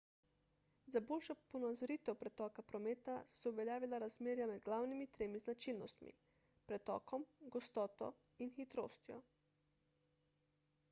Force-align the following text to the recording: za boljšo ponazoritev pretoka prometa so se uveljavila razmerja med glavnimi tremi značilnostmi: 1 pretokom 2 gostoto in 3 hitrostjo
za 0.93 0.99
boljšo 1.09 1.33
ponazoritev 1.49 2.15
pretoka 2.21 2.63
prometa 2.69 3.17
so 3.31 3.35
se 3.41 3.51
uveljavila 3.51 3.99
razmerja 4.03 4.47
med 4.53 4.63
glavnimi 4.69 5.07
tremi 5.17 5.41
značilnostmi: 5.43 6.13
1 6.39 6.65
pretokom 6.71 7.27
2 7.47 7.51
gostoto 7.57 8.09
in 8.47 8.51
3 8.55 8.57
hitrostjo 8.63 9.19